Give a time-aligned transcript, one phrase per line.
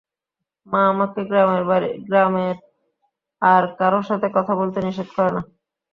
[0.67, 1.19] মা আমাকে
[2.07, 2.55] গ্রামের
[3.41, 5.41] আর কারো সাথে কথা বলতে নিষেধ করে না।